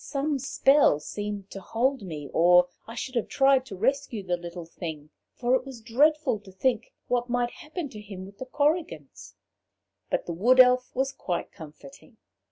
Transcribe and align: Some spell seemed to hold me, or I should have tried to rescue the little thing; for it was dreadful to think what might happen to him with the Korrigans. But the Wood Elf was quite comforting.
Some 0.03 0.39
spell 0.39 0.99
seemed 0.99 1.51
to 1.51 1.61
hold 1.61 2.01
me, 2.01 2.27
or 2.33 2.67
I 2.87 2.95
should 2.95 3.13
have 3.13 3.27
tried 3.27 3.67
to 3.67 3.75
rescue 3.75 4.23
the 4.23 4.35
little 4.35 4.65
thing; 4.65 5.11
for 5.35 5.53
it 5.53 5.63
was 5.63 5.79
dreadful 5.79 6.39
to 6.39 6.51
think 6.51 6.91
what 7.07 7.29
might 7.29 7.51
happen 7.51 7.87
to 7.89 8.01
him 8.01 8.25
with 8.25 8.39
the 8.39 8.47
Korrigans. 8.47 9.35
But 10.09 10.25
the 10.25 10.33
Wood 10.33 10.59
Elf 10.59 10.89
was 10.95 11.11
quite 11.11 11.51
comforting. 11.51 12.17